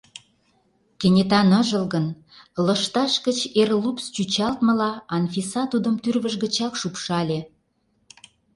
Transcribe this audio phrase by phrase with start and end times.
[0.99, 2.07] Кенета ныжылгын,
[2.65, 7.39] лышташ гыч эр лупс чӱчалтмыла Анфиса тудым тӱрвыж гычак шупшале.